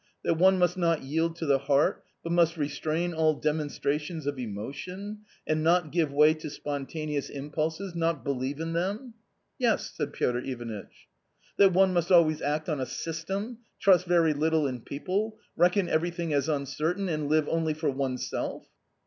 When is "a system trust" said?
12.79-14.07